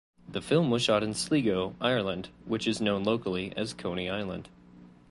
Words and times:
The 0.27 0.41
film 0.41 0.71
was 0.71 0.81
shot 0.81 1.03
in 1.03 1.13
Sligo, 1.13 1.75
Ireland, 1.79 2.29
which 2.45 2.67
is 2.67 2.81
known 2.81 3.03
locally 3.03 3.53
as 3.55 3.71
"Coney 3.75 4.09
Island". 4.09 4.49